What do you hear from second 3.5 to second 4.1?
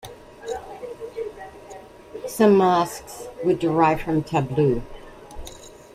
derive